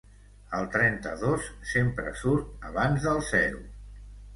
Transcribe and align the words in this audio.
El 0.59 0.65
trenta-dos 0.75 1.51
sempre 1.75 2.17
surt 2.25 2.69
abans 2.75 3.09
del 3.09 3.27
zero. 3.33 3.67